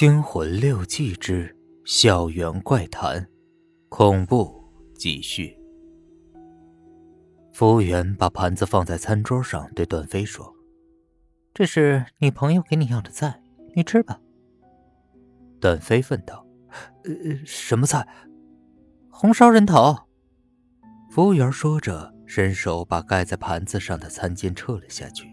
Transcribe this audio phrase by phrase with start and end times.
[0.00, 3.28] 惊魂六记之校园怪谈，
[3.90, 5.54] 恐怖继续。
[7.52, 10.56] 服务员把盘子放在餐桌上，对段飞说
[11.52, 13.42] ：“这是你朋友给你要的菜，
[13.76, 14.18] 你吃吧。”
[15.60, 16.46] 段飞问道
[17.04, 18.08] ：“呃，什么菜
[19.12, 19.94] ？”“红烧人头。”
[21.12, 25.28] 服务员说着，伸手把盖在盘子上的餐巾撤了下去。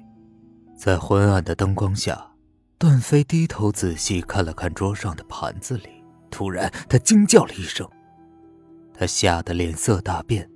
[0.76, 2.34] 在昏暗的灯光下，
[2.80, 5.90] 段飞低头仔细看了看桌上的盘子里，
[6.30, 7.90] 突然他惊叫了一声，
[8.94, 10.48] 他吓得脸色大变。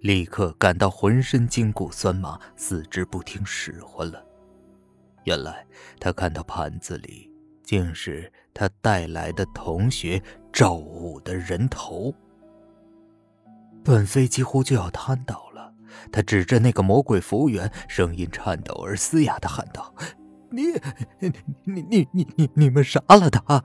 [0.00, 4.24] 立刻感到浑身筋骨酸麻，四肢不听使唤了。
[5.24, 5.66] 原来
[5.98, 7.30] 他看到盘子里
[7.62, 10.22] 竟是他带来的同学
[10.52, 12.14] 赵武的人头。
[13.84, 15.74] 段飞几乎就要瘫倒了，
[16.10, 19.92] 他指着那个魔鬼服务员，声音颤抖而嘶哑的喊道
[20.56, 20.72] ：“你、
[21.64, 23.64] 你、你、你、你、你、们杀了他！”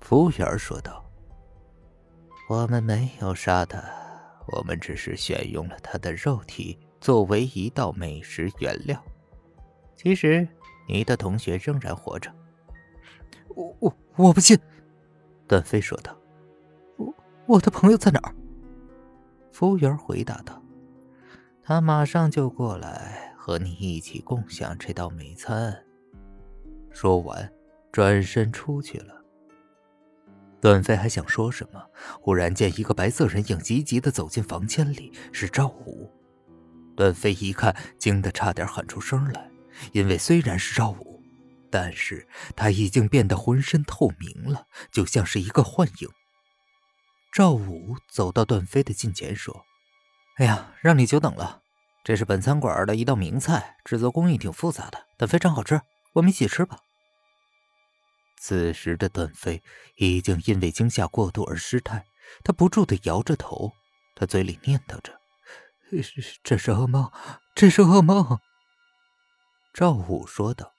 [0.00, 1.04] 服务员说道
[2.48, 3.82] ：“我们没有杀他。”
[4.48, 8.96] 我们只是选用了他的肉体作为一道美食原料。
[9.96, 10.46] 其实，
[10.86, 12.32] 你的同学仍然活着。
[13.48, 14.56] 我我我不信，
[15.48, 16.16] 段飞说道。
[16.96, 17.12] 我
[17.46, 18.32] 我的朋友在哪儿？
[19.50, 20.62] 服务员回答道
[21.64, 25.72] ：“他马上就过来和你一起共享这道美餐。”
[26.90, 27.48] 说完，
[27.92, 29.22] 转身出去了。
[30.60, 31.80] 段飞还想说什么，
[32.20, 36.12] 忽然见一个白色人影急急的走进房间里，是赵武。
[36.96, 39.48] 段飞一看，惊得差点喊出声来，
[39.92, 41.22] 因为虽然是赵武，
[41.70, 46.08] 但是他已经变得浑身透明了，就像是一个幻影。
[47.32, 49.64] 赵武走到段飞的近前说
[50.38, 51.62] ：“哎呀，让你久等了，
[52.06, 55.80] 这是本餐馆的一道名菜，制作工艺挺复杂的，但非常好吃，
[56.12, 56.78] 我们一起吃吧。”
[58.38, 59.60] 此时的段飞
[59.96, 62.04] 已经因为惊吓过度而失态，
[62.44, 63.72] 他不住的摇着头，
[64.14, 65.18] 他嘴里念叨着
[66.44, 67.10] ：“这是噩梦，
[67.56, 68.38] 这是噩梦。”
[69.74, 70.74] 赵武说道：“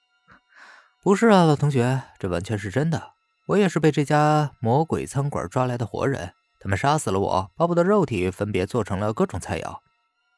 [1.03, 3.15] 不是啊，老同学，这完全是真的。
[3.47, 9.79] 我也是被这家魔鬼餐馆抓来的活人，他们杀死了我，把我的肉体分别做成了各种菜肴。”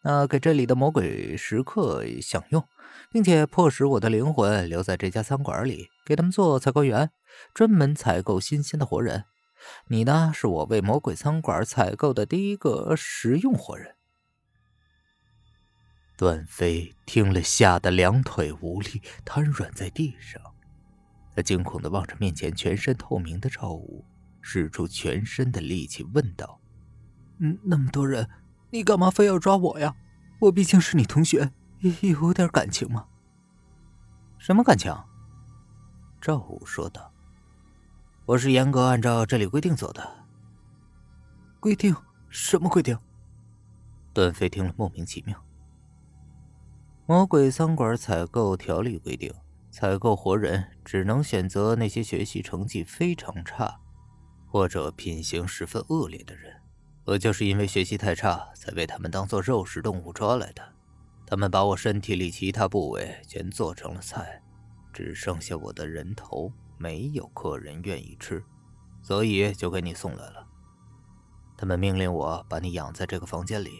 [0.02, 2.64] 那给这里的魔鬼食客享用，
[3.12, 7.12] 并且迫使我的灵魂留在这家餐馆里，给他们做采购员，
[7.54, 9.26] 专门采购新鲜的活人。
[9.90, 13.96] 你呢，是我为魔鬼餐馆采购的第一个食用活人。
[16.18, 20.42] 段飞听了，吓得两腿无力，瘫软在地上。
[21.36, 24.06] 他惊恐的望着面前全身透明的赵武，
[24.42, 26.62] 使出全身的力气问道
[27.40, 28.26] ：“嗯，那么多人。”
[28.72, 29.96] 你干嘛非要抓我呀？
[30.40, 31.52] 我毕竟是你同学，
[32.02, 33.08] 有点感情吗？
[34.38, 34.96] 什么感情？
[36.22, 37.12] 赵武说道
[38.26, 40.26] ：“我是严格按照这里规定走的。”
[41.60, 41.96] 规定？
[42.30, 42.98] 什么规定？
[44.14, 45.44] 段飞听了莫名其妙。
[47.06, 49.34] 魔鬼餐馆采购条例规定，
[49.72, 53.80] 采购活人只能选择那些学习成绩非常差，
[54.48, 56.62] 或者品行十分恶劣的人。
[57.06, 60.62] 我就是因为学习太差，才被他们当做肉食动物抓来的。
[61.26, 64.42] 他们把我身体里其他部位全做成了菜，
[64.92, 68.44] 只剩下我的人头，没有客人愿意吃，
[69.02, 70.48] 所以就给你送来了。
[71.58, 73.72] 他们命令我把你养在这个房间里，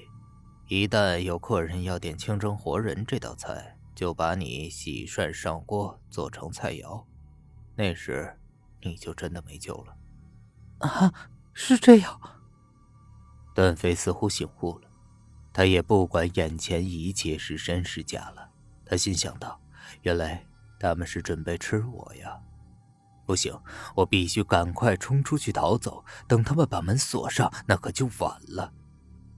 [0.68, 7.06] 一旦有客人要点清蒸活人这道菜，就把你洗涮上锅做成菜肴。
[7.76, 8.38] 那时，
[8.82, 9.98] 你就真的没救了。
[10.80, 11.14] 啊，
[11.54, 12.39] 是这样。
[13.54, 14.88] 段飞似乎醒悟了，
[15.52, 18.50] 他也不管眼前一切是真是假了。
[18.86, 19.60] 他心想到：
[20.02, 20.46] 原来
[20.80, 22.40] 他们是准备吃我呀！
[23.26, 23.56] 不行，
[23.96, 26.04] 我必须赶快冲出去逃走。
[26.28, 28.74] 等他们把门锁上，那可就晚了。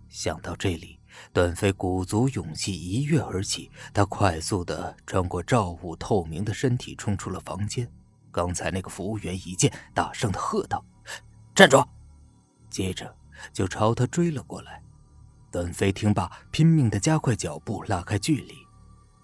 [0.08, 1.00] 想到这里，
[1.34, 7.90] 段飞鼓足勇气一跃而起，他快速的穿过赵武透明的身体，冲出了房间。
[8.32, 10.86] 刚才那个服务员一见，大声的喝道
[11.54, 11.84] ：“站住！”
[12.72, 13.21] 接着。
[13.54, 14.84] 就朝他追了过来，
[15.52, 18.56] 段飞听罢，拼命的加快脚步，拉开距离。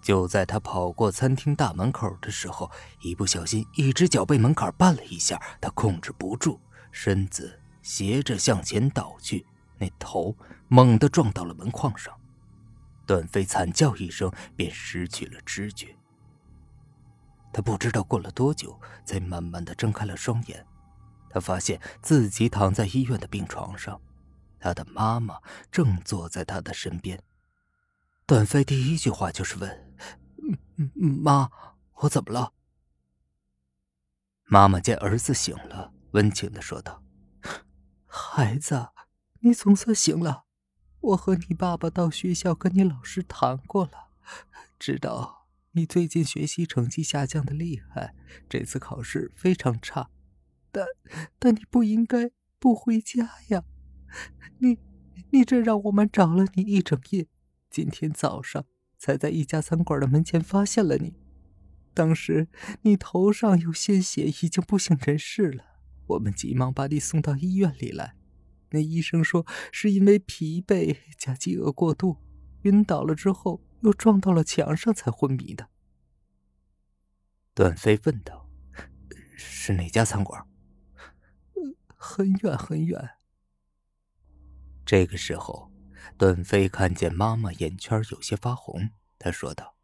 [0.00, 2.70] 就在他跑过餐厅大门口的时候，
[3.02, 6.60] 一不小心，一只脚被门槛绊了一下，他控制不住，
[6.92, 9.44] 身子斜着向前倒去，
[9.76, 10.34] 那头
[10.68, 12.14] 猛地撞到了门框上。
[13.06, 15.96] 段飞惨叫一声，便失去了知觉。
[17.52, 20.64] 他不知道过了多久，才慢慢的睁开了双眼，
[21.28, 24.00] 他发现自己躺在医院的病床上。
[24.58, 25.40] 他的妈妈
[25.70, 27.22] 正坐在他的身边。
[28.26, 29.94] 段飞第一句话就是问
[30.76, 31.50] ：“嗯嗯妈，
[31.94, 32.52] 我怎么了？”
[34.44, 37.02] 妈妈见儿子醒了，温情的说道
[38.06, 38.88] ：“孩子，
[39.40, 40.44] 你总算醒了。
[41.00, 44.10] 我和你爸爸到学校跟你老师谈过了，
[44.78, 48.14] 知道你最近学习成绩下降的厉害，
[48.48, 50.10] 这次考试非常差。
[50.70, 50.86] 但
[51.38, 53.64] 但你不应该不回家呀！
[54.58, 54.78] 你
[55.30, 57.26] 你这让我们找了你一整夜，
[57.70, 58.64] 今天早上
[58.98, 61.14] 才在一家餐馆的门前发现了你。”
[61.94, 62.46] 当时
[62.82, 65.64] 你头上有鲜血，已经不省人事了。
[66.06, 68.14] 我们急忙把你送到医院里来，
[68.70, 72.16] 那医生说是因为疲惫加饥饿过度，
[72.62, 75.68] 晕倒了之后又撞到了墙上才昏迷的。
[77.52, 78.48] 段飞问道
[79.36, 80.46] ：“是哪家餐馆
[81.98, 83.10] ？”“很远很远。”
[84.88, 85.70] 这个时候，
[86.16, 88.88] 段飞看见妈妈眼圈有些发红，
[89.18, 89.74] 他说道：“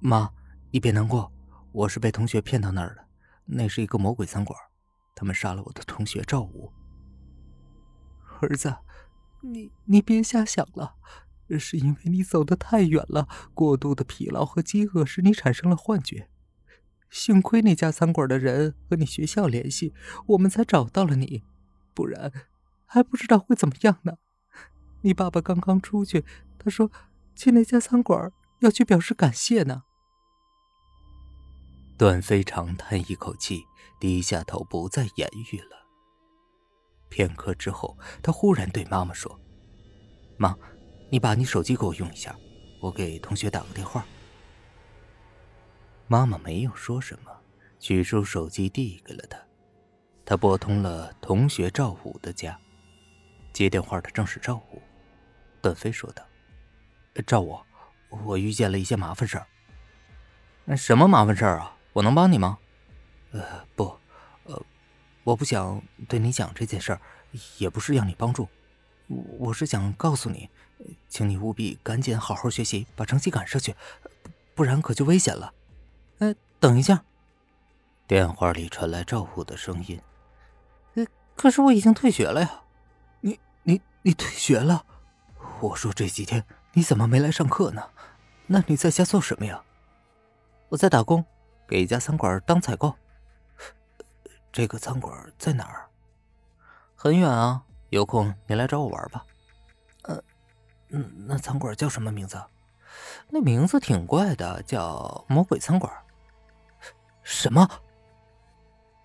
[0.00, 0.30] 妈。”
[0.72, 1.30] 你别难过，
[1.72, 3.04] 我是被同学骗到那儿的。
[3.44, 4.58] 那是一个魔鬼餐馆，
[5.14, 6.72] 他们杀了我的同学赵武。
[8.40, 8.74] 儿子，
[9.42, 10.94] 你你别瞎想了，
[11.60, 16.30] 是因为你走得太远了，过度的疲劳和饥饿使你产生了幻觉。
[17.10, 19.92] 幸亏那家餐馆的人和你学校联系，
[20.28, 21.44] 我们才找到了你，
[21.92, 22.32] 不然
[22.94, 24.18] 还不知道会怎么样呢。
[25.02, 26.24] 你爸爸刚刚出去，
[26.60, 26.92] 他说
[27.34, 28.30] 去那家餐馆
[28.60, 29.82] 要去表示感谢呢。
[31.98, 33.64] 段飞长叹一口气，
[33.98, 35.88] 低下头，不再言语了。
[37.08, 39.40] 片刻之后，他忽然对妈妈说
[40.38, 40.56] ：“妈，
[41.10, 42.36] 你把你手机给我用一下，
[42.80, 44.06] 我给同学打个电话。”
[46.06, 47.32] 妈妈没有说什么，
[47.80, 49.36] 取出手机递给了他。
[50.24, 52.56] 他拨通了同学赵武的家，
[53.54, 54.82] 接电话的正是赵武。
[55.62, 56.22] 段飞说道
[57.26, 57.58] ：“赵武，
[58.10, 60.76] 我遇见了一些麻烦事儿。
[60.76, 62.58] 什么麻烦事儿啊？”我能帮你吗？
[63.30, 63.96] 呃，不，
[64.46, 64.60] 呃，
[65.22, 67.00] 我不想对你讲这件事儿，
[67.58, 68.48] 也不是让你帮助，
[69.38, 70.50] 我是想告诉你，
[71.08, 73.76] 请你务必赶紧好好学习，把成绩赶上去，
[74.56, 75.54] 不然可就危险了。
[76.18, 77.04] 哎，等一下，
[78.08, 80.00] 电话里传来赵虎的声音。
[80.94, 82.63] 呃，可是我已经退学了呀。
[84.06, 84.84] 你、退学了？
[85.60, 87.82] 我说这几天你怎么没来上课呢？
[88.46, 89.62] 那你在家做什么呀？
[90.68, 91.24] 我在打工。
[91.66, 92.94] 给一家餐馆当采购。
[94.52, 95.88] 这个餐馆在哪儿？
[96.94, 99.24] 很远啊，有空你来找我玩吧。
[100.02, 100.22] 呃，
[100.90, 102.38] 嗯，那餐馆叫什么名字？
[103.30, 105.90] 那名字挺怪的，叫魔鬼餐馆。
[107.22, 107.66] 什么？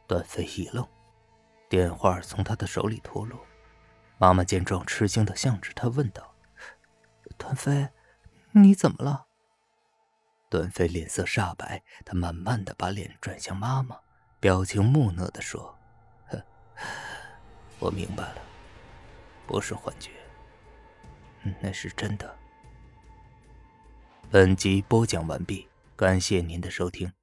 [0.06, 0.86] 段飞一愣，
[1.70, 3.40] 电话从他的手里脱落。
[4.20, 6.36] 妈妈见状，吃惊的向着他问道
[7.38, 7.88] ：“段飞，
[8.52, 9.28] 你怎么了？”
[10.52, 13.98] 段飞脸色煞白，他慢慢的把脸转向妈妈，
[14.42, 15.74] 表情木讷的说
[17.80, 18.42] ：“我明白了，
[19.48, 20.12] 不是幻觉，
[21.62, 22.38] 那是真的。”
[24.30, 27.14] 本集播讲完毕，感谢您的收听。